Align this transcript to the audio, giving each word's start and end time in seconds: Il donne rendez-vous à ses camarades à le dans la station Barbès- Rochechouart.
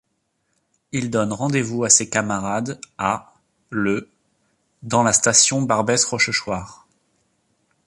Il 0.91 1.11
donne 1.11 1.31
rendez-vous 1.31 1.83
à 1.83 1.89
ses 1.91 2.09
camarades 2.09 2.81
à 2.97 3.35
le 3.69 4.09
dans 4.81 5.03
la 5.03 5.13
station 5.13 5.61
Barbès- 5.61 6.03
Rochechouart. 6.05 6.87